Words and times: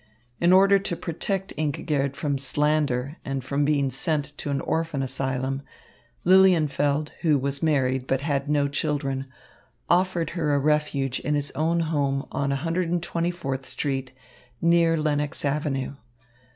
In 0.39 0.51
order 0.51 0.79
to 0.79 0.95
protect 0.95 1.53
Ingigerd 1.59 2.15
from 2.15 2.39
slander 2.39 3.17
and 3.23 3.43
from 3.43 3.63
being 3.65 3.91
sent 3.91 4.35
to 4.39 4.49
an 4.49 4.59
orphan 4.61 5.03
asylum, 5.03 5.61
Lilienfeld, 6.25 7.11
who 7.21 7.37
was 7.37 7.61
married 7.61 8.07
but 8.07 8.21
had 8.21 8.49
no 8.49 8.67
children, 8.67 9.27
offered 9.91 10.31
her 10.31 10.55
a 10.55 10.59
refuge 10.59 11.19
in 11.19 11.35
his 11.35 11.51
own 11.51 11.81
home 11.81 12.25
on 12.31 12.49
124th 12.49 13.65
Street 13.65 14.11
near 14.59 14.97
Lenox 14.97 15.45
Avenue. 15.45 15.93